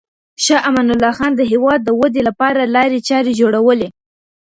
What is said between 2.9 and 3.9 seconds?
چارې جوړولې.